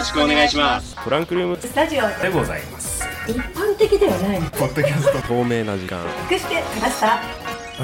[0.00, 0.96] ろしくお願いします。
[1.04, 3.04] トランクルームスタジオでございます。
[3.28, 6.00] 一般的ではないポッドキャスト透明な時間。
[6.30, 7.16] 隠してきました？
[7.16, 7.20] あ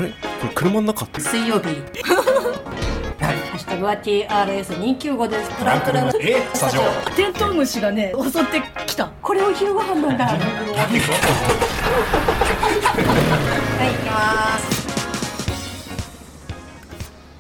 [0.01, 0.09] れ？
[0.09, 0.15] こ
[0.49, 1.21] れ車の中って？
[1.21, 1.69] 水曜日。
[3.21, 5.51] ハッシュタグは TRS295 です。
[5.59, 6.43] トランクルームえ？
[6.55, 6.83] スタジオ。
[7.15, 9.11] テントウムシがね襲ってきた。
[9.21, 10.25] これを昼ご飯なんだ。
[10.27, 10.41] はい行
[14.03, 14.76] きます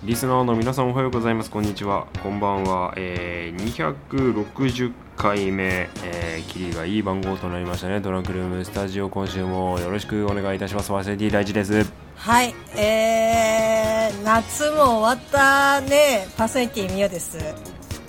[0.06, 1.51] リスナーの皆さんおはようございます。
[1.51, 2.06] こんにちは。
[2.23, 8.01] こんばんは、えー、260回目、えー、キリがいい番号となりましたね。
[8.01, 10.92] トランクルームスタジオ今週もよろしくお願いいたします。
[10.92, 11.92] ワセティ大地です。
[12.15, 12.55] はい。
[12.77, 16.29] えー、夏も終わったね。
[16.37, 17.38] パーソナリティみよです。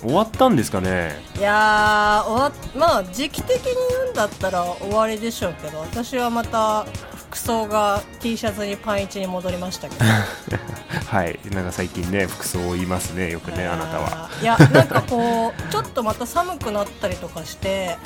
[0.00, 1.16] 終わったんですかね。
[1.36, 6.84] いやー終わまあ時期的に言うんだったら終わりでしょうけど私はまた
[7.28, 10.04] 服装が T シャツにパンイチに戻りましたけど
[11.08, 11.38] はい。
[11.52, 13.30] なんか最近ね服装を言いますね。
[13.30, 14.28] よくねあなたは。
[14.28, 17.96] ーいやなんかこう ちょっとまた寒くなったりとかして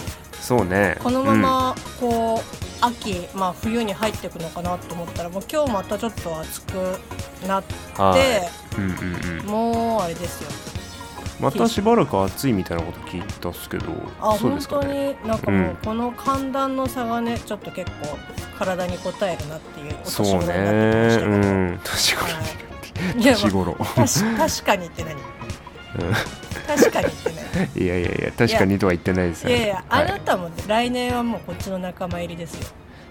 [0.41, 0.97] そうね。
[1.03, 7.01] このままこう、秋、まあ、冬に入っていくのかなと思ったらもう今日またちょっと暑く
[7.47, 8.21] なって、うん、はい。
[8.77, 9.47] うんうんうん。
[9.47, 10.51] もうあれですよ。
[11.41, 13.87] またしばらく暑いみたいなこと聞いたっすけど
[14.21, 15.17] あそうで本当すかね。
[15.23, 15.77] になんかもう、うん。
[15.85, 18.17] この寒暖の差がねちょっと結構
[18.57, 21.81] 体に応えるなっていうお年頃になってきまねしたけど、うん。
[21.83, 22.72] 年頃はい
[23.17, 23.77] いや、ま年頃。
[23.79, 25.17] あ、確確かにって何？
[26.67, 30.05] 確かにってね いやいやいや確かにとは言ってないですねいやいや、はい。
[30.05, 32.69] あなたも来年はもうこっちの仲間入りですよ。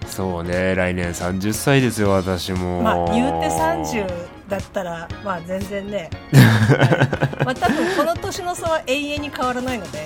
[0.08, 2.82] そうね来年30歳ですよ私も。
[2.82, 4.08] まあ言うて30
[4.50, 10.00] だったらまあ全然ね、は いまあ多分この年の差は永遠に変わらないので。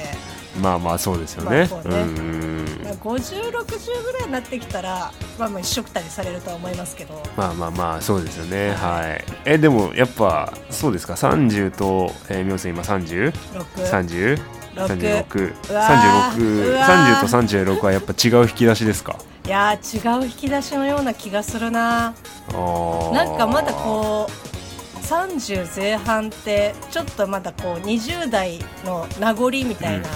[0.62, 1.96] まあまあそうですよね,、まあね。
[2.02, 2.22] うんう
[2.62, 2.65] ん
[2.96, 7.22] 5060ぐらいになってきたらまあまあ一緒くたりされるとは思いますけど。
[7.38, 8.72] まあまあまあそうですよね。
[8.72, 9.24] はい。
[9.46, 13.32] えでもやっぱそうですか？30とえー、みょうさん今 30?
[13.76, 14.40] 30?
[14.76, 16.32] 36うわー。
[16.36, 17.18] 36うわー。
[17.18, 19.18] 30と36はやっぱ違う引き出しですか？
[19.46, 22.14] いやー違う引き出しのような気がするな
[22.52, 30.08] なんかまだこう30前半ってちょっとまだこう20代の名残みたいな、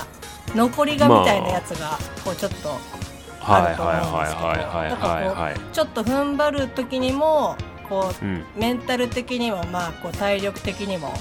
[0.55, 2.77] 残りがみたいなやつがこうちょっと
[3.41, 7.55] あると思うんですけどちょっと踏ん張る時にも
[7.87, 11.13] こううんメンタル的にもまあこう体力的にも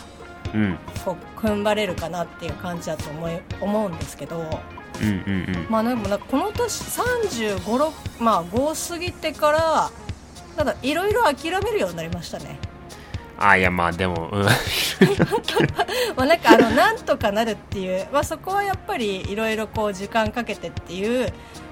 [0.54, 4.36] うんこう踏ん張れるかなっていう感じだと思い思うんですけど
[5.00, 9.90] うんうんうんまあでもなんかこの年35、6まあ5過ぎてから
[10.56, 12.58] ただいろいろ諦めるようになりましたね。
[13.38, 14.50] あいやまあでも、うん、 ま
[16.16, 21.26] あなんかあのなんとかなるっていう、まあ、そこはやっぱりいろいろこう時間かけてっていう、ま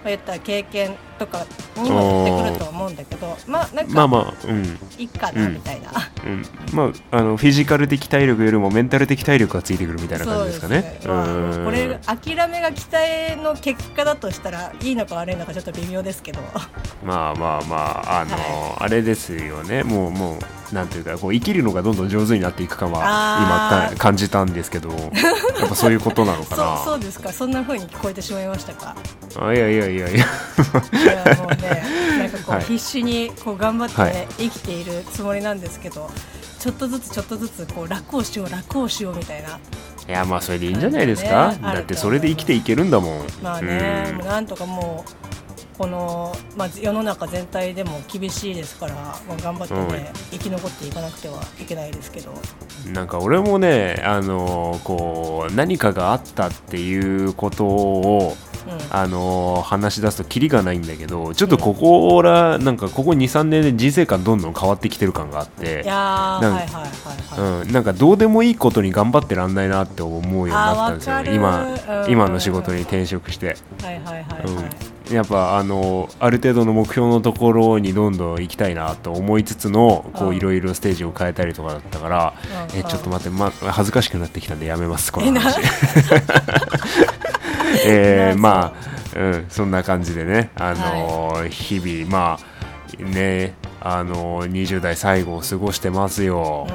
[0.04, 1.44] あ、言ったら経験とか
[1.77, 4.78] にもよってくると思うんだけどまあなんかまあまあうん。
[4.99, 5.91] いいかなみたいな、
[6.25, 11.00] うん、まああのフィジカル的体力よりもメンタル的体力がついてくるみたいな感じですかね。
[11.04, 11.65] まあうん。
[11.65, 16.41] これ諦めが期待の結果だとしたらいいのか悪いのかちょっと微妙ですけど。
[17.04, 19.83] まあまあまああの、はあれですよね。
[19.83, 20.38] もうもう
[20.72, 24.91] なんていうかこう生きるのがどんどん上手になっていくかは今か感じたんですけど
[25.60, 27.32] やっぱそういうことなのかそうなそうですか。
[27.32, 28.97] そんな風に聞こえてしまいましたか？
[29.41, 30.16] あいやいやいやいや。
[30.16, 30.27] いや
[31.37, 31.84] もうね
[32.19, 32.65] なんかこう、はい。
[32.65, 34.27] 必死にこう頑張って、ねはい。
[34.38, 36.10] 生きているつもりなんですけど
[36.59, 39.59] ちょっとずつちょっとずつこう楽をしよう楽をしようみたいな。
[40.09, 41.59] いやまあそれでいいんじゃないですか、ね。
[41.62, 43.27] だってそれで生きていけるんだもん。
[43.43, 44.27] まあね、うん。
[44.27, 45.26] なんとかもう
[45.79, 52.33] この、まあ、世の中全体でも厳しいですから、まあ、頑張ってね、生き残っていかなくてはいけないですけど。
[52.93, 58.79] なんか俺もねあのこう何かがあったっていうことをうん。
[58.91, 71.35] あの話し出すとキリがないんだけどちょっとここらなんかここ23年で人生観どんどん変わってきてる感があっていやーなんかどうでもいいことに頑張ってらんないなって思うようになったんですよ。
[71.35, 71.67] 今
[72.09, 80.37] 今の仕事に転職して、はいはいはいはい、うん、やっぱあのある程度の目標のところにどんどん行きたいなと思いつつのこううん。
[80.37, 82.35] いろいろステージを変えたりとかだったから、
[82.73, 82.79] うん。
[82.79, 85.61] えちょっと待って、ま、恥ずかしくなってきたんでやめますこの話。
[87.87, 88.75] えま
[89.15, 89.23] あ、う。
[89.39, 96.67] ん、そんな感じでね、あのー日々、まあ、ね、あのー20代最後を過ごしてますよ。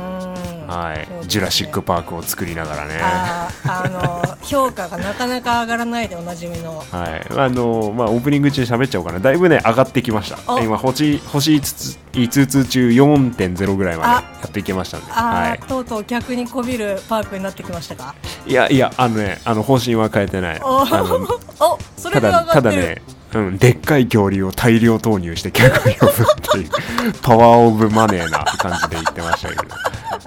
[0.72, 3.00] うんはい、ねジュラシック・パークを作りながらね。
[3.02, 9.20] あの 評価がなかなか上がらないでおなじみのはい、あのーまあ、オープニング中喋っちゃおうかな。
[9.20, 10.38] だいぶね、上がってきました。
[10.52, 15.12] お今、星、星5つ、5つ中4.0ぐらいまでやっていけましたんで。
[15.12, 15.60] はい。
[15.68, 18.16] とうとう逆にこびるパークになってきましたか？
[18.46, 20.60] いや、いや、あのね、あの、方針は変えてない。
[20.64, 20.86] お
[21.98, 23.02] それただ、で上がってるただね、
[23.34, 26.70] うん、でっかい恐竜を大量投入して客を呼ぶっていう、
[27.22, 29.64] パワーオブマネーな感じで言ってましたけど。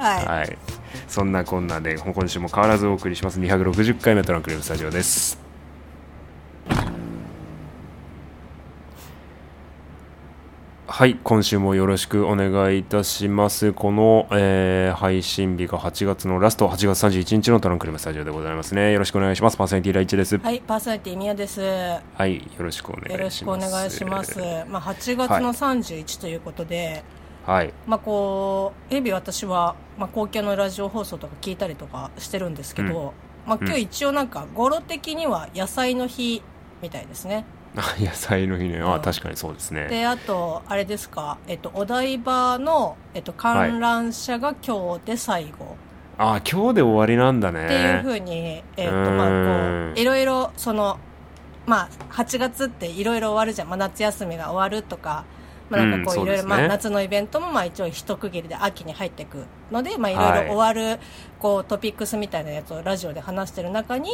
[0.05, 0.59] はい、はい。
[1.09, 3.41] そんなこんなで今週も変わらずお送りします。
[3.41, 5.43] 260回目トランクルームスタジオです。
[10.87, 11.19] はい。
[11.25, 13.73] 今週もよろしくお願いいたします。
[13.73, 18.93] この、えー配信日が8月のラスト8月31日のトランクルームスタジオでございますね。
[18.93, 19.56] よろしくお願いします。
[19.56, 20.39] パーソナリティ第一です。
[20.39, 20.61] はい。
[20.61, 21.61] パーソナリティ宮です。
[21.61, 22.37] よはい。
[22.37, 23.23] よろしくお願いします。
[23.23, 24.39] ろしくお願いします。
[24.69, 27.24] まあ8月の31ということで、はい
[27.87, 33.12] まあこう日々私は、まあ、公共のラジオ放送とか聞いたりとかしてるんですけど、
[33.46, 36.43] まあ今日一応なんか語呂的には野菜の日
[36.82, 37.44] みたいですね。
[37.76, 38.81] あ 野菜の日ね。
[38.81, 39.02] あうん。
[39.02, 39.87] 確かにそうですね。
[39.88, 45.76] であとあれですか、えっと、お台場の、えっと、観覧車が今日で最後。
[46.17, 47.64] あ今日で終わりなんだね。
[47.64, 50.99] っていうふうに、えっとまあ、こういろいろその、
[51.67, 55.25] まあ、8月っていろいろ終わるじゃん、まあ、夏休みが終わるとか、
[55.70, 61.00] まあ、なんかこういろいろ、まあ、夏のイベントもまあ一応一区切りで秋に入っていくので、まあ、いろいはいろ終わる
[61.38, 64.11] こうトピックスみたいなやつをラジオで話してる中に、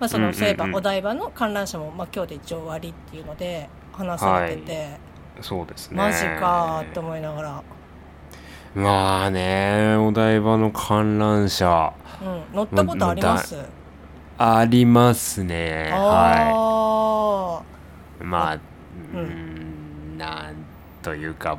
[0.00, 5.00] まあ、そのそういえばお台場の観覧車もまあ今日で一応終わりっていうので話されてて、
[5.40, 5.96] そうですね。
[5.96, 7.64] マジかーって思いながら、
[8.74, 11.92] まあねお台場の観覧車。
[12.20, 13.56] うん、乗ったことあります、
[14.38, 15.90] ありますね。
[15.92, 17.64] はあ
[18.20, 18.60] いまあう
[19.12, 19.20] うん。
[19.20, 20.63] んなん
[21.04, 21.58] というか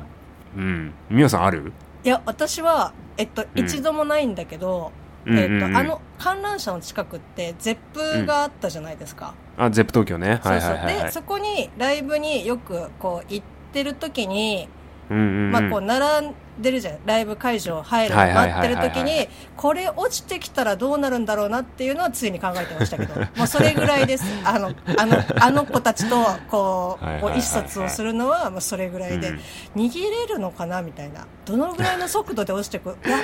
[0.56, 0.92] うん。
[1.08, 1.72] みおさんある？
[2.02, 3.64] ーいや私は、えっと、うん。
[3.64, 4.92] 一度もないんだけど、
[5.24, 5.32] うん。
[5.32, 10.28] うんうんえっと、あの観覧車の近くってゼップがあったじゃないですか、あゼップ東京ね。
[10.28, 10.84] はいそうそうはい。
[10.84, 14.68] はいはいでそこにライブによくこう行ってる時に、
[15.10, 15.50] うんうんうん。
[15.50, 16.98] まあ、こう並んでるじゃん。
[17.04, 23.20] ライブ会場入る待ってる時にこれ落ちてきたらどうなるんだろうなっていうのはついに考えてましたけど。
[23.36, 24.24] もうそれぐらいです。
[24.44, 26.16] あのあのあの子たちと
[26.48, 29.40] こうはい意思疎通をするのはもうそれぐらいで、うん
[29.76, 31.96] 逃げれるのかなみたいなどのぐらい。
[31.96, 33.18] の速度で落ちてくいや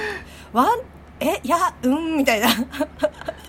[0.53, 0.81] ワン
[1.23, 2.49] えいやうんみたいな。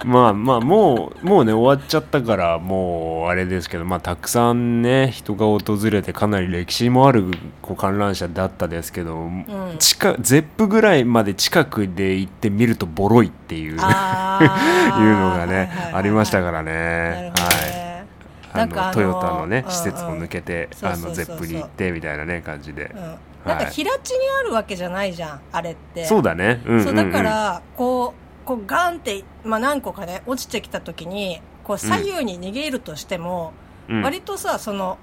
[0.06, 7.32] まあまあもうもうね終わっちゃったからもうあれですけどまあたくさんね人が訪れてかなり歴史もある
[7.62, 9.46] こう観覧車だったですけど、ん。
[9.80, 13.74] 近ゼップぐらいまで近くで行ってみるとボロいっていう。
[13.74, 17.32] いうのがね、ありましたからなね。
[17.36, 17.84] はい。
[17.84, 18.06] ね
[18.54, 26.06] あののトヨタのね施設を抜けてあのゼップに行ってみたいなね感じで、うんなんか平地にあるわけじゃないじゃんあれって。
[26.06, 26.62] そうだね。
[26.66, 26.84] うんうんうん。
[26.86, 28.14] そうだからこ
[28.44, 33.54] うこうガンって、まあ、何個かね落ちてきた時にこう左右に逃げるとしても、
[33.90, 34.02] うん。
[34.02, 34.98] 割とさその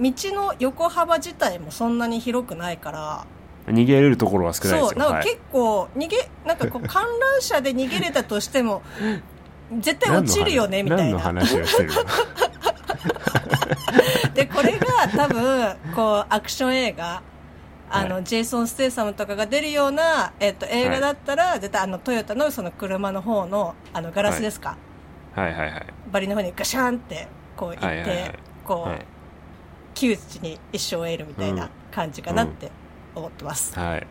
[0.00, 3.26] 道の横幅自体もそんなに広くないから。
[3.66, 4.84] 逃げれるところは少ないですよ。
[4.84, 8.82] はいそうなんか結構逃げなんかこう 観覧車で逃げれたとしても
[9.78, 11.94] 絶対落ちるよねみたい何のな話をしてるの？
[14.34, 17.22] でこれが多分こうアクション映画
[17.96, 24.76] あの、はジェイソン・ステイサムとかが出るような、えっと、映画だったら、絶対あのトヨタのその車の方のあのガラスですか、
[25.34, 25.54] はい。
[25.54, 27.26] はいはいバリの方にガシャンって
[27.56, 29.06] こう行って、はいはいはいこう、はい。
[29.94, 32.70] 窮地に一生を得るみたいな感じかなって
[33.14, 34.06] 思ってます、はい。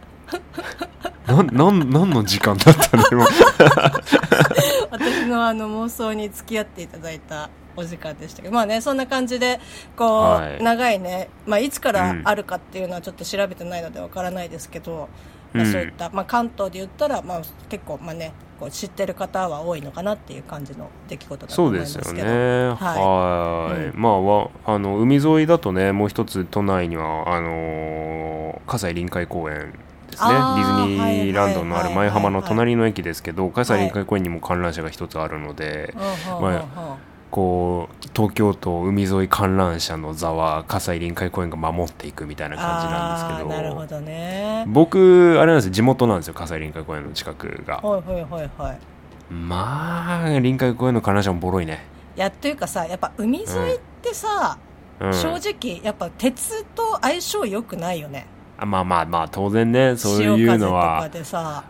[1.27, 3.25] なん、なん、何の時間だったの今。
[4.91, 9.59] 私のあの妄想に付き合っていただいたお時間でしたけどまあねそんな感じで
[9.95, 10.63] こう、はい。
[10.63, 12.21] 長いね、まあ、いつからうん。
[12.25, 15.09] あるかっていうのはちょっと調べてないのでわからないですけど、
[15.53, 15.71] まあ、うん。
[15.71, 22.69] そういった、まあ、関東で言ったら、まあ、結構まあねこう知ってる方は多いのかなっていう感じの出来事だとそう思いまですすよけどね。
[22.69, 23.85] はい。
[23.93, 24.01] うん。
[24.01, 29.73] まあ、わ、あの、海沿いだとね、もう一つ都内には、あのー、葛西臨海公園
[30.09, 30.33] ですね。
[30.33, 33.91] ディズニーランドのある前浜の隣の駅ですけど、葛西臨はい。
[33.91, 36.61] 海公園にも観覧車が一つあるので、うんうんうんうん。
[36.75, 36.97] ま
[37.33, 44.65] こう、東京都海沿い観覧車の座は葛西臨海公園が守っていくみたいな感じなんですけど、なるほどね。
[44.67, 47.77] 僕、あれなんですよ、地元なんですよ、葛西臨海公園の近くが。
[47.77, 48.79] はいはいはいはい
[49.31, 51.83] まあ臨海公園の観覧車もボロいね、
[52.15, 54.59] いやというかさやっぱ海沿いってさ、
[54.99, 58.27] うん、正直やっぱ鉄と相性良くないよね。
[58.27, 61.09] あまあまあまあ当然ねそういうのは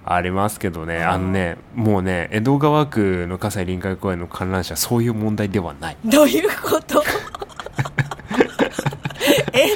[0.05, 1.07] ありますけどね、うん。
[1.09, 5.97] あのねもうね江戸川区の葛西臨海公園の観覧車そういう問題ではない。
[6.05, 7.03] どういうこと？
[9.53, 9.67] え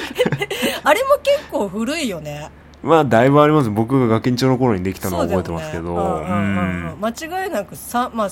[0.84, 2.50] あれも結構古いよね。
[2.82, 3.70] まあだいぶあります。
[3.70, 5.94] 僕がガキンチョの頃にできたのは覚えてますけど。
[5.94, 6.92] ねうん。
[6.92, 7.00] うん。
[7.00, 8.30] 間違いなくさ、まあ、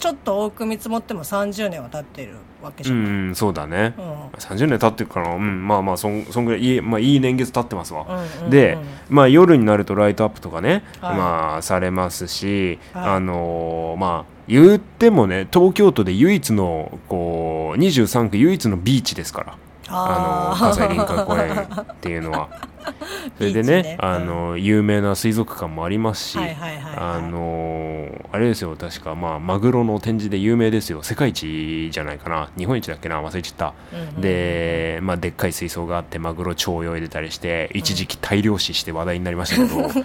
[0.00, 4.22] ちょっと多く見積もっても30年は経ってるわけじうゃない、んそうだね、うん。
[4.30, 8.50] 30年経ってるから、うん、まあまあそんそんぐらいいい,、まあ、いい年月経ってますわ、うんうんうん。
[8.50, 8.78] で、
[9.10, 11.16] まあ、夜になるとライトアップとかね、はい。
[11.16, 13.04] まあ、されますし、はい。
[13.10, 19.56] あのーまあ言ってもね東京都で唯一のこう23区唯一のビーチですから。
[19.92, 21.52] あの葛西臨海公園
[21.92, 22.48] っていうのは。
[23.38, 23.74] それでね。
[23.74, 31.02] ビーチねあの有名な水族館もありますし、はいはいはいはいあのあれですよ確かまあマグロの展示で有名ですよ。
[31.02, 32.48] 世界一じゃないかな。
[32.56, 33.20] 日本一だっけな？
[33.20, 39.90] 忘れちゃった、うんうんで、まあ、でっかい水槽があってマグロ超泳いでたりして一時期大量死して話題になりましたけど、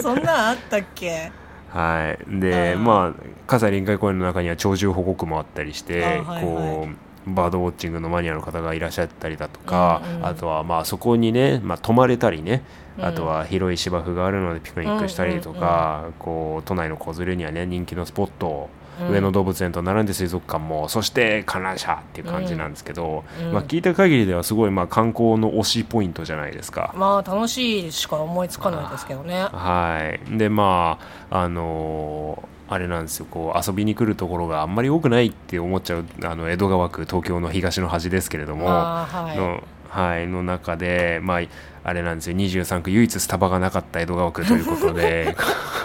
[0.00, 1.30] そんなんあったっけ？
[1.68, 2.40] はい。
[2.40, 6.42] でまあ葛西臨海公園の中には鳥獣保護区もあったりして、はいはい。
[6.42, 6.88] こ
[7.26, 10.26] うバードウォッチングのマニアの方がいらっしゃったりだとか、うんうん。
[10.26, 12.60] あとはまあそこにね、まあ、泊まれたりね、うん
[13.02, 18.68] あとは広い芝生があるのでピクニックしたりとか、こう都内の子連れにはね人気のスポット、
[19.00, 19.10] うん。
[19.10, 26.92] 上野動物園と並んで水族館もそして観覧車っていう感じなんですけど、うんまあ、聞いた限りではすごいまあ観光の推しポイントじゃないですか。
[26.96, 29.44] まあ楽しいしか思いつかないですけどね。
[29.44, 30.98] はい、でま
[31.30, 33.26] ああのーあれなんですよ。
[33.28, 39.36] こう遊びに来るところがあんまり多くないって思っちゃうあの江戸川区東京の東の端ですけれどもはい。
[39.36, 41.40] の,、はい、の中で、まあ、
[41.82, 42.36] あれなんですよ。
[42.36, 45.36] 23区唯一スタバがなかった江戸川区ということで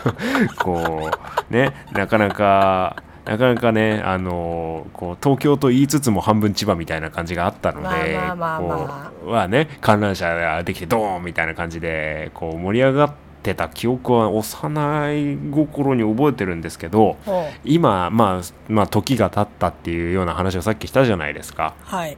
[0.59, 1.09] こ
[1.49, 2.95] うねなかなか。
[3.25, 9.11] なかなかね、あのこう東京と言いつつも半分千葉みたいな感じがあったので、まあまあまあまあ。
[9.19, 17.17] こうはね観覧車ができてドーンみたいな感じでこう盛り上がってた記憶は幼い心に覚えてるんですけど
[17.63, 21.73] 今、まあ、まあ時が経ったっていうような話をさっきしたじゃないですか。
[21.81, 22.17] はい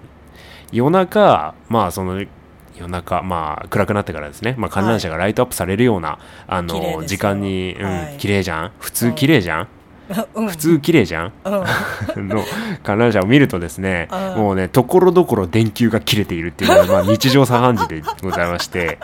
[0.71, 2.24] 夜中まあその
[2.75, 8.17] 夜中まあ暗くなってからですね、まあ、観覧車がライトアップされるような、あの時間に、うんはい。
[8.19, 8.71] 綺麗じゃん？
[8.79, 9.67] 普通綺麗じゃん、
[10.36, 10.47] うん。
[10.50, 11.33] 普通綺麗じゃん？
[12.15, 12.27] うん。
[12.29, 12.43] の
[12.83, 14.43] 観覧車を見るとですね、うん。
[14.43, 19.00] もうねところどころ電球が切れているっていうのが、まあ、日常茶飯事でございまして。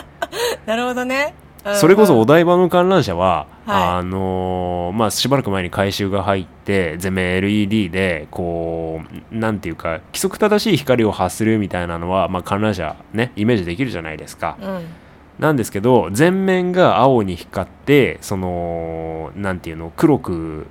[0.64, 1.34] なるほどね。
[1.36, 1.41] うん
[1.74, 3.82] それこそお台場の観覧車は、はい。
[3.98, 9.02] あのーまあ、しばらく前に改修が入って全面 LED でこ
[9.32, 14.58] うなんていうか規則正しい光を発するみたいなのは、まあ、観覧車ねイメージできるじゃないですか。
[14.60, 14.86] うん。
[15.38, 20.66] なんですけど全面が青に光ってそのなんていうの黒く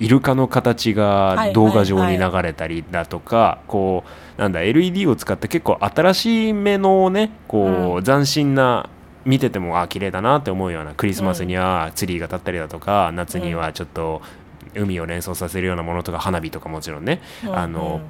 [0.00, 4.02] イルカの形が動画上に流れたりだとか、こ
[4.36, 8.04] うなんだ LED を使って結構新しい目のねこう、うん。
[8.04, 8.88] 斬新な
[9.24, 14.22] 見ててもあ綺麗だなって思うようなクリスマスにはツリーが立ったりだとか、夏にはちょっと
[14.74, 17.56] 海を連想させるようなものとか花火とかもちろんね、うん。
[17.56, 18.00] あの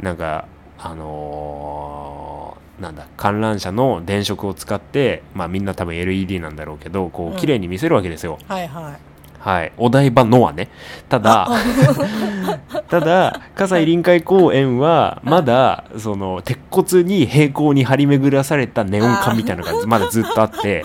[0.00, 0.46] なんか
[0.78, 7.32] あのーなんだ観覧車の電飾を使って、まあ、みんな多分 LED なんだろうけどこうん。
[7.34, 9.15] う綺麗に見せるわけですよ、はいはい
[9.46, 10.68] はい、お台場のはね。
[11.08, 11.48] ただ
[12.90, 20.82] ただ葛西臨海公園はまだその鉄骨に平行に張り巡らされたネオン管みたいなのがまだずっとあって。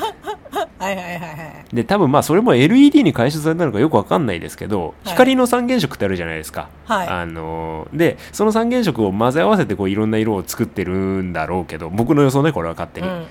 [0.77, 5.11] はいはいはいはいで多分まあそれも LED に回収されたのかよくわかんないですけど、はい。
[5.11, 7.07] 光の三原色ってあるじゃないですか、はい。
[7.07, 13.25] あのーでその三原色を混ぜ合わせてこういろんな色を作ってるんだろうけど僕の予想ねこれは勝手に、うん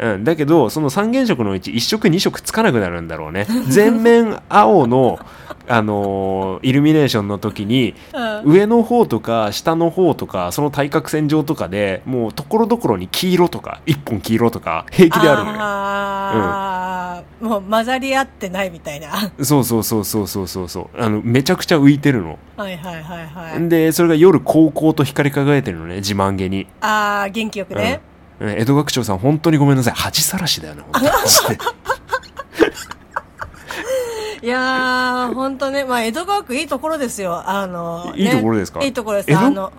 [0.00, 0.12] うん。
[0.14, 3.46] うん、だけどその三原色のうち1色2色つかなくなるんだろうね。
[3.68, 5.18] 全面青の、
[5.68, 8.52] あのーイルミネーションの時にうん。
[8.52, 15.56] 上の方とか下の方とかその対角線上とかでもうところどころに黄色とか1本黄色とか平気であるのよ。
[15.58, 16.77] あー
[17.40, 19.08] もう混ざり合ってないみたいな。
[19.08, 20.68] はそうそうそうそうそうそう。
[20.68, 22.38] そうあのめちゃくちゃ浮いてるの。
[22.58, 23.68] いはいはいはい。
[23.68, 28.00] でそれが夜高校と光り輝いてるのね自慢げに、ああ元気よくね、
[28.40, 29.94] うん、江戸学長さん本当にごめんなさい。
[29.94, 31.58] 恥さらしだよね本当に。
[34.42, 35.84] いやー本当ね。
[35.84, 37.42] まあ江戸川区いいところですよ。
[37.48, 38.84] あの、ねいいところですか？
[38.84, 39.30] いいところです。
[39.30, 39.72] 江戸あのん？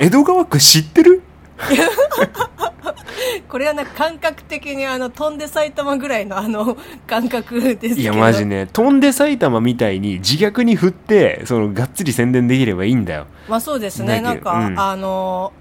[0.00, 1.22] 江戸川区知ってる？
[3.48, 7.94] これはなんか感覚的にあの飛んで埼玉ぐらいのあの感覚ですけど。
[8.00, 8.66] いやマジね。
[8.66, 13.26] 飛んで埼玉みたいに自虐に振ってそのがっつり宣伝できればいいんだよ。
[13.48, 14.16] まあそうですね。
[14.16, 14.80] だなんか、うん。
[14.80, 15.52] あの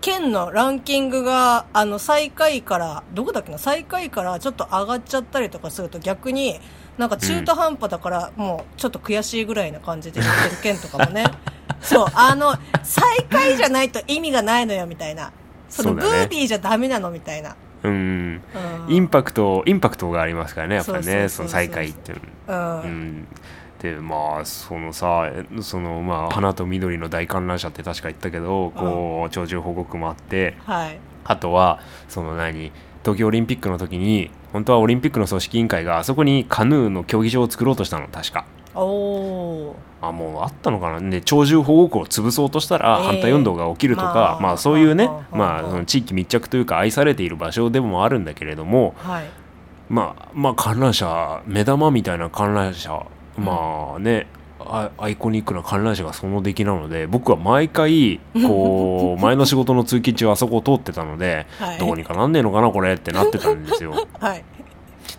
[0.00, 3.58] 県のランキングがあの最下位からどこだっけな？
[3.58, 6.60] 最下位からちょっと上がっちゃったりとかすると逆に
[6.98, 11.24] なんか中途半端だから、もうちょっと悔しいぐらいな感じで言ってる県とかもね
[11.80, 15.32] そうあの最下位じゃないと意味がないのよみたいな。
[15.68, 16.24] そのブそうだね。
[16.24, 18.42] ービーじゃダメなのみたいな、うん。
[18.88, 22.80] うん、インパクトインパクトがありますからねやっぱりねその最下位っていううん。
[22.80, 23.28] うん。
[23.80, 25.30] でまあそのさ
[25.60, 30.98] そのまあ花と緑の大観覧車って確か言ったけどこう鳥獣保護区もあってはい。
[31.24, 32.70] あとはその何
[33.02, 38.46] 東京オリンピックの時に本当はオリンピックの組織委員会があそこにカヌーの競技場を作ろうとしたの確か
[38.78, 41.10] あもうあったのかな？
[41.10, 49.24] で鳥獣保護区を潰そうとしたらええ反対運動が起きるとか、まあまあそういうねまあその地域密着というか愛されている場所でもあるんだけれどもはい。
[49.88, 53.06] まあまあ観覧車目玉みたいな観覧車
[53.38, 54.26] まあね
[54.58, 64.44] あアイコニックな観覧車がその出来なので僕は毎回こう前の仕事の通勤中あそこを通ってたので、はいどうにかなんねえのかなこれってなってたんですよはい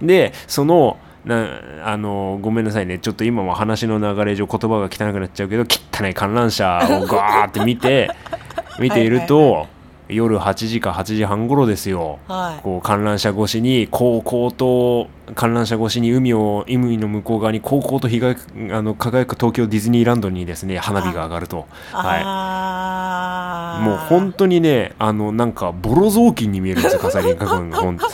[0.02, 0.98] でその
[1.28, 3.00] なあのごめんなさいね。
[3.00, 8.10] ちょっと今は話の流れ上言葉が汚くなっちゃうけど汚い観覧車をガーって見て
[8.80, 9.68] 見ているとはい
[10.10, 12.20] 夜8時か8時半頃ですよ。
[12.28, 12.64] はい。
[12.64, 18.36] こう観覧車越しにこうこうと観覧車越しに海を海の向こう側にこうこうと日が
[18.72, 28.08] あの輝く東京ディズニーランドにですね花火が上がると、はあい、もう本当にねあのなんかボロ雑巾に見えるんですよ笠林花君が本当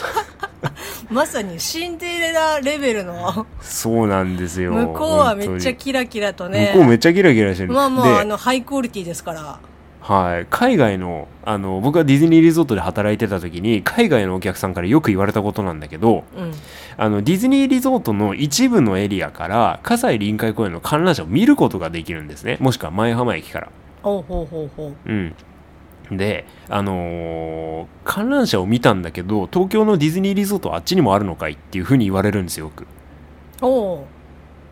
[1.13, 4.73] まさにシンデレラレベルのそうなんですよ。
[4.73, 6.59] 向こうはめっちゃ本キラキラと当ね。
[6.61, 7.71] に向こうめっちゃキラキラしてる。
[7.71, 9.59] まあまああでのハイクオリティですから。
[10.01, 16.51] はい、海外のあの僕がディズニーリゾートで働いてた時に海外のお客さんからよく言われたことなんだけどうん
[16.97, 23.69] あのディズニーリゾートの一部のエリアから葛西臨海公園の観覧車を見ることができるんですねもしくは前浜駅から。
[24.01, 25.35] ほうほうほうほううん
[26.17, 32.87] で、あのー観覧車を見たんだけど東京のディズニーリゾートはあっちにもあるのかいっていうふうに言われるんですよよく。
[33.61, 34.07] おお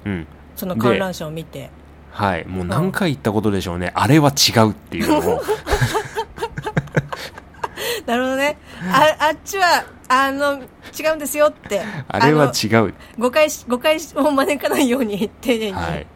[0.05, 0.27] うん。
[0.55, 1.69] その観覧車を見て。
[2.11, 5.41] はい、もう何回言ったことでしょうね、あれは違うっていうのを。
[8.05, 8.57] なるほどね。
[8.91, 10.61] ああっちはあの
[10.97, 11.81] 違うんですよって。
[12.07, 12.93] あれはの違う。
[13.17, 16.07] 誤解し誤解を招かないように丁寧に、はい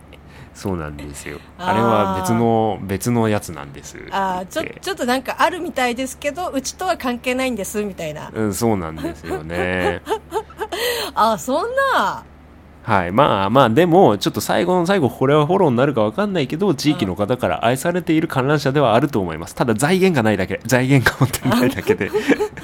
[0.55, 1.39] そうなんですよ。
[1.57, 3.97] あれは別の別のやつなんです。
[4.12, 8.31] あーちょちょっとなんかあるみたいですけどうちとは関係ないんですみたいな。
[8.33, 10.01] うん、そうなんですよね。
[11.13, 12.24] あーそんな
[12.85, 13.11] はい。
[13.11, 19.55] まあまあでもちょっと最後の最後これはフォローになるかわかんないけど地域の方から愛されている観覧車ではあると思います。
[19.55, 22.11] ただ財源がないだけ財源が本当にないだけで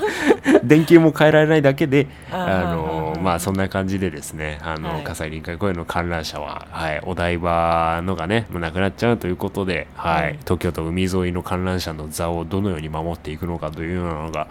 [0.64, 5.04] 電球も変えられないだけでああのまあそんな感じでですねあの、はい。
[5.04, 10.32] 葛西臨海公園の観覧車は、はい、お台場のがねもうなくなっちゃうということで、はい。
[10.32, 10.38] うん。
[10.40, 14.48] 東京都海沿いの観覧車の座をどのように守っていくのかというようなのが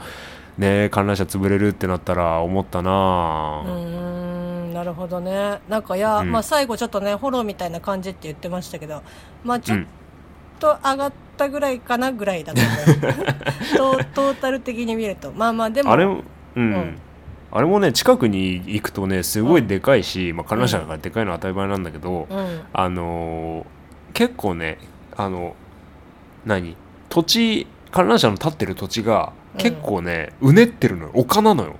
[0.60, 5.60] ね観覧車潰れるってなったら思ったなうんなるほどね。
[5.68, 6.30] なんかいや、うん。
[6.30, 9.02] まあ最後ちょっとねフォローみたいな感じって言ってましたけど
[9.42, 9.78] まあちょっ
[10.58, 12.60] と上がったぐらいかなぐらいだ と
[13.90, 15.32] 思うトトータル的に見ると。
[15.32, 16.22] まあまあでもあれも
[16.54, 16.98] うん、ん。
[17.52, 22.60] あれもね近くに行くとねすごいでかいし、まあ、観覧車がでかいのは当たり前なんだけど、うん。
[22.72, 23.64] あのー
[24.12, 24.78] 結構ね
[25.16, 25.54] あの
[26.44, 26.76] 何？
[27.08, 31.10] 土地観覧車の立ってる土地がうん結構ね、うねってるのよ。
[31.14, 31.76] 丘なのよ。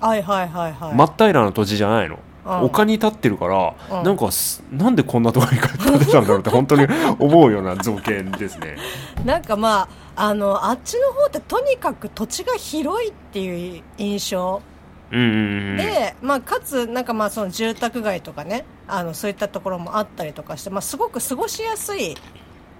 [0.00, 2.64] はいはいはいはい、真っ平らな土地じゃないの、うん。
[2.64, 4.04] 丘に立ってるから、うん。
[4.04, 6.86] なんかすなんでこんなところに建てたんだろうって 本当に
[7.18, 8.76] 思うような造形ですね。
[9.24, 14.62] なんかまああのあっちの方ってとにかく土地が広いっていう印象。
[15.10, 15.76] うんうんうん。
[15.78, 22.14] で、まあ、かつなんかまあその住宅街とかねあのそういったところもあったりとかして、まあ、すごく過ごしやすい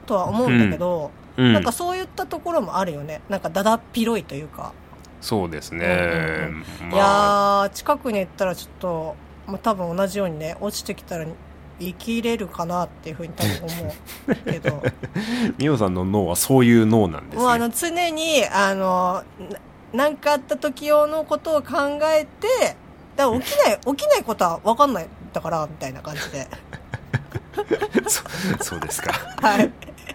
[0.04, 3.20] とは思うんだけど、うんなんかそういったところもあるよね。
[3.28, 4.72] なんかだだっ広いというか、
[5.20, 6.96] そうですね、うんいま
[7.62, 11.26] あやー近くに行ったらちょっと、まあ、多分同じようにね落ちてきたら
[11.80, 13.94] 生きれるかなっていうふうに多分思
[14.28, 14.82] うけど。
[15.58, 19.22] ミオさんの脳はそういう脳なんですもうあねの常にあの
[19.92, 22.76] 何かあった時用のことを考えて
[23.16, 26.48] だから起きない 起きないことは分かんないんだからみたいな感じで。
[28.06, 28.22] そ
[28.64, 29.12] そうですか。
[29.42, 29.70] はい、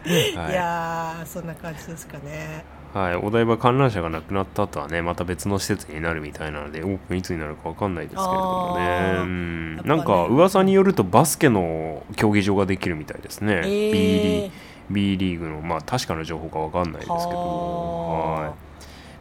[0.05, 0.51] はい。
[0.51, 2.65] い、やーそんな感じですかね。
[2.93, 9.15] はい、お台場観覧車がなくなった後はねまた別の施設になるみたいなのでオープンいつになるかわかんないですけれどもね。
[9.19, 9.75] うん。
[9.77, 9.81] ね。
[9.83, 14.51] なんか噂によるとバスケの競技場ができるみたいですね、え B, リー
[14.91, 17.15] B リーグのまあ確かな情報かわかんないですけど。
[17.17, 18.51] ははい。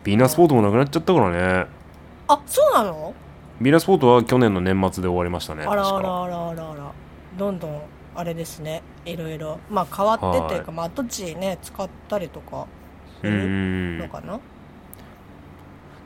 [0.04, 1.30] ビーナスポートもなくなっちゃったから
[1.64, 1.66] ね。
[2.28, 3.14] あそうなの？
[3.60, 6.92] ビーナスポートは去年の年末で終わりましたねあらあらあらあらあら。
[7.38, 7.82] どんどん
[8.14, 8.82] あれですね。
[9.04, 9.58] いろいろ。
[9.70, 10.76] まあ変わってっていうか、はい。
[10.76, 12.66] まあ跡地ね使ったりとか
[13.20, 14.40] すうるんのかな、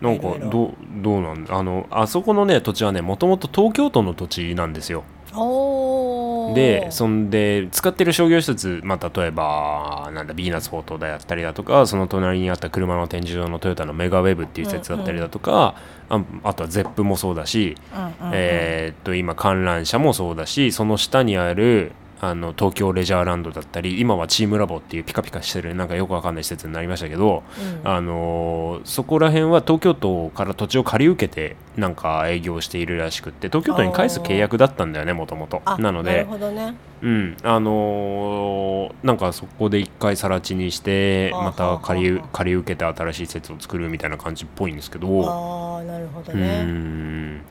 [0.00, 1.46] なんかどうどうなん？
[1.50, 5.04] あのあそこのね土地はねもともと東京都の土地なんですよ。
[6.54, 15.74] でそんで使ってる商業施設、まあ、例えばなんだヴィーナスフォートであったりだとかその隣にあった車の展示場のトヨタのメガウェブっていう施設だったりだとか、
[16.08, 17.76] ああとはゼップもそうだし、
[18.32, 27.42] えーっと今観覧車もそうだしその下にあるあの東京レジャーランドだったり今はチームラボっていうピカピカしてるなんかよくわかんない施設になりましたけど、
[27.84, 27.88] うん。
[27.88, 36.24] あのーそこら辺は東京都から土地を借り受けてなんか営業しているらしくって東京都に返す契約だったんだよねもともとあなので。
[36.24, 36.74] ね。
[37.02, 37.36] うん。
[37.42, 45.06] あのーなんかそこで一回更地にしてあまた借り借り受けて新しい施設を作るみたいな感じっぽいんですけど。
[45.28, 47.42] ああなるほどうねん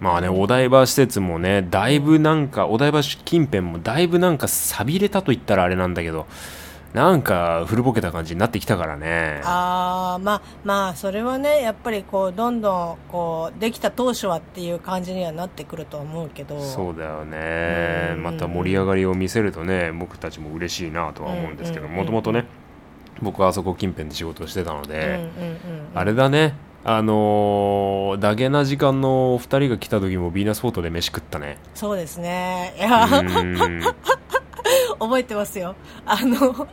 [0.00, 6.26] まあねお台場施設もねだいぶなんかお台場近辺もだいぶなんか寂れたと言ったらあれなんだけど
[6.94, 9.42] なんか古ぼけた感じになってきたからね。
[9.44, 16.58] ああまあまあそれはねやっぱりこうどんどんこうできた当初はっていう感じにはなってくると思うけど。
[16.60, 18.14] そうだよね。
[18.14, 18.22] うん。
[18.22, 21.92] また盛り上がりを見せるとね僕たちも嬉しいなとは思うんですけどうん。
[21.92, 22.46] もともとね
[23.20, 25.28] 僕はあそこ近辺で仕事をしてたので、うんうんうんうん。
[25.94, 26.54] あれだね
[26.84, 31.58] あのー、ダゲな時間のお二人が来た時もヴィーナスフォートで飯食ったね。
[31.74, 32.74] そうですね。
[32.76, 33.08] いうや
[34.98, 35.74] 覚えてますよ。
[36.04, 36.68] あの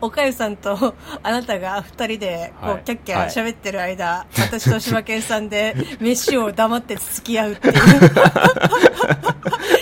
[0.00, 2.84] おかゆさんとあなたが二人でこう、はい。
[2.84, 3.28] キャッキャはい。
[3.28, 7.74] 喋ってる間、私と柴犬さんで飯を黙ってつつき合うっていう。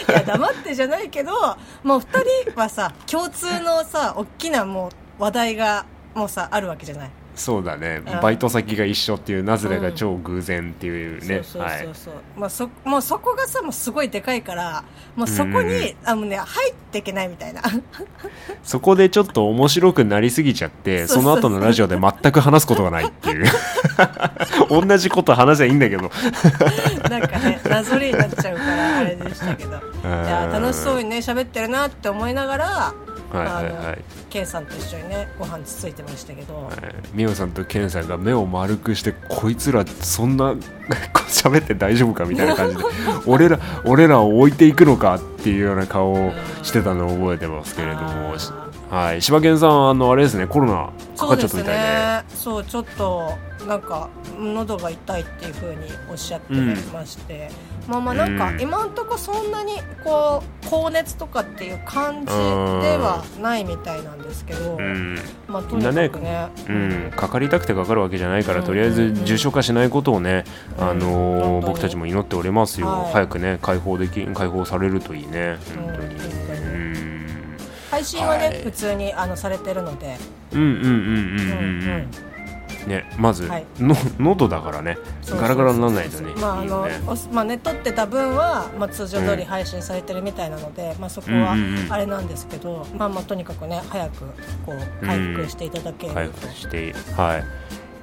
[0.08, 1.32] いや黙ってじゃないけど
[1.82, 2.06] もう二
[2.50, 4.88] 人はさ共通のさ大きなも
[5.18, 8.02] う話題がもうさあるわけじゃないそうだね。
[8.06, 8.20] うん。
[8.20, 11.94] バイト先が一緒っていうなぜだか超偶然っていうね、そうそうはいそう。
[11.94, 14.84] そう、まあ、そもうそこがさもうすごいでかいから
[15.16, 17.62] もうそこに、あのね入っていけないみたいな。
[18.62, 23.46] そこでちょっと面白くなりすぎちゃってその後のラジオで全く話すことがないっていう。
[24.68, 26.10] 同じこと話せばいいんだけど。
[27.08, 29.70] なんかねなぞりになっちゃうからあれでしたけど。
[30.04, 32.94] いや楽しそうにね喋ってるなって思いながら
[33.30, 33.98] はいはいはい、
[34.30, 36.76] K さんと一緒にねご飯つついてましたけど、はい
[37.12, 40.54] ミオさんとケンさんが目を丸くしてこいつらそんな
[41.28, 42.82] 喋って大丈夫かみたいな感じで
[43.26, 49.22] 俺ら俺らを置いていくのかっていうような顔をしてたのを覚えてますけれどもあはい。
[49.22, 51.80] 柴犬さんあのあれですねコロナかかっちゃったみたいで。
[51.80, 52.24] ね。
[52.34, 53.32] そうちょっと
[53.66, 56.54] なんか喉が痛いっていう風におっしゃって
[56.92, 57.50] まして、
[57.88, 59.74] まあまあなんかうん今んとこそんなに
[60.04, 65.18] こう高熱とかっていう感じではないみたいなんですけど、うん。
[65.48, 66.48] まあとにかくね。
[66.68, 68.64] うん、かかりたくてかかるわけじゃないから、うん。
[68.64, 70.44] とりあえず重症化しないことをね、
[70.78, 70.88] うん。
[70.88, 73.12] あのー僕たちも祈っておりますよ、はい。
[73.12, 75.58] 早くね解放でき解放されるといいね。
[75.76, 76.37] 本当に、うん本当にうん
[77.98, 78.62] 配信はね、はい。
[78.62, 80.16] 普通にあのされてるので、
[80.52, 82.04] うんうんうんうんうんう
[82.84, 83.66] うんねまず、はい。
[83.78, 84.96] の喉だからね。
[85.26, 86.32] ガラガラにならないとね。
[86.40, 86.88] まああの
[87.32, 91.92] まあね撮ってた分は、まあ、通常通り配信されてるみたいなので、まあ、そこはうんうんうん。
[91.92, 94.26] あれなんですけど、まあまあとにかくね早く
[94.64, 97.44] こう回復していただけると、回復してはい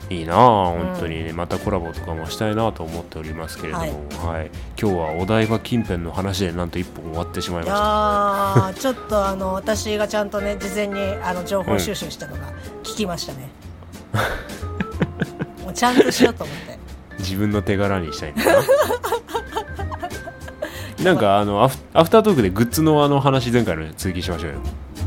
[0.10, 3.90] いいなあ本当にね、またコラボとかもしたいなと思っておりますけれども、は
[4.44, 4.52] い。
[4.80, 7.84] 今日はお台場近辺の話でなんと一本終わってしまいいました。
[8.68, 12.42] やー ちょっとあの私がちゃんとね事前にあの情報収集したのが
[12.84, 13.50] 聞きましたね、
[15.64, 16.78] もうちゃんとしようと思って。
[17.18, 18.52] 自分の手柄にしたいんだな。
[21.04, 24.60] なんかあのアフアフタートークでグッズのあの話前回の続きしましょうよ。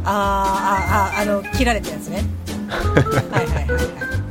[0.05, 2.25] あーあああの切られたやつね。
[2.69, 4.28] はいはいはいはい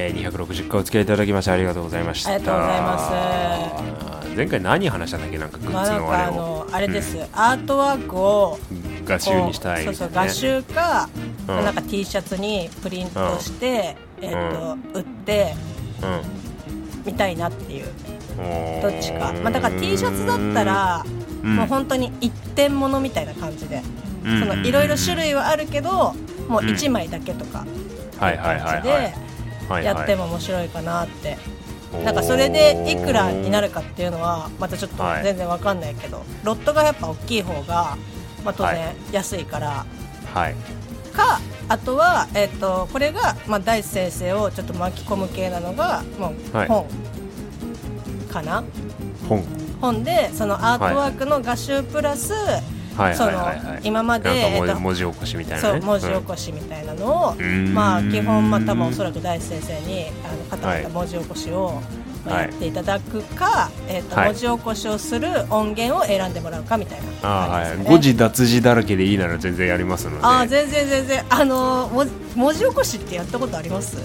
[0.00, 2.30] えー、260回お付き合いいただきましてありがとうございました。
[2.32, 4.36] ありがとうございます。
[4.36, 5.38] 前回何話したんだっけ？
[5.38, 8.58] なんかグッズのあれを、あのあれです、アートワークを
[9.04, 11.10] 画集にしたいこうそうそう画集か、
[11.48, 11.64] うん。
[11.64, 15.54] なんか T シャツにプリントして、えっと売って
[17.04, 17.86] みたいなっていう。
[17.86, 17.90] うん
[18.80, 21.04] どっちか、まあ、だから T シャツだったら、
[21.42, 21.56] うん。
[21.56, 23.82] もう本当に一点物みたいな感じで、
[24.64, 26.14] いろいろ種類はあるけど
[26.48, 27.66] もう1枚だけとか
[28.18, 28.88] はいはいはいはい。
[28.88, 29.29] はい
[29.78, 31.38] やっても面白いかなって、
[32.04, 35.24] なんかそれでいくらになるかっていうのはまたちょっとはい。
[35.24, 37.96] 全然わかんないけど、ロットがやっぱ大きい方が、
[38.44, 39.86] まあ、当は然安いから、
[40.34, 40.54] はい。
[41.14, 46.68] かあとは、えっとこれが、まあ、大地先生をちょっと巻き込む系なのがもうはい。
[46.68, 46.86] 本。
[48.30, 48.64] かな、
[49.28, 49.44] 本。
[49.80, 53.80] 本でそのアートワークの画集プラス、はいそのはいはいはい。
[53.82, 55.80] 今までえっと文字起こしみたいなね。
[55.80, 57.72] そう文字起こしみたいなのを、うん。
[57.74, 60.82] まあ基本まあ多分おらそらく大地先生にあの方はい。
[60.82, 61.80] 々文字起こしを、
[62.26, 64.26] まあはいやっていただくか、えっとはい。
[64.26, 67.06] 文字起こしをする音源を選んでもらうかみたいな。
[67.22, 67.84] あーはい。
[67.84, 70.18] 誤字脱字だらけでいいなら全然やりますので。
[70.22, 71.24] あー全然全然。
[71.30, 73.96] あの文字文字起こしってやったことあります？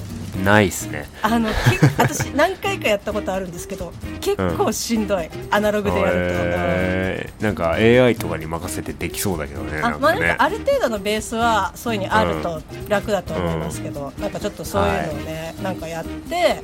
[0.43, 1.08] ないっすね。
[1.21, 7.43] あのけ 私何回かやったことあるんですけど結構しんどい、アナログでやると、えー。
[7.43, 14.32] なんか AI とかに任せてできそうだけどねあまあ、なんかある程度のベースはそういうにあると楽だと思いますけど、なん。
[14.32, 16.62] かちょっとそういうのをね、なんかやって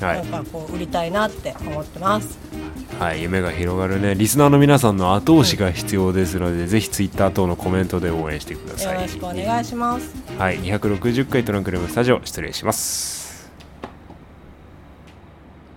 [0.00, 0.30] はい。
[0.30, 2.38] なんかこう売りたいなって思ってます
[2.98, 4.14] はい、夢が広がるね。
[4.14, 8.94] リスナーの皆さんの後押しが必要ですので、ぜひツイッター等のコメントで応援してください。
[8.94, 10.26] よろしくお願いします。
[10.38, 13.25] はい260回トランクルームスタジオ失礼します